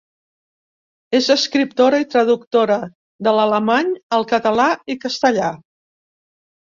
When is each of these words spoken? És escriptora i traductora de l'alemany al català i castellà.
És 1.17 1.27
escriptora 1.33 1.99
i 2.05 2.07
traductora 2.15 2.79
de 3.27 3.35
l'alemany 3.41 3.93
al 4.19 4.29
català 4.35 4.69
i 4.95 4.97
castellà. 5.05 5.55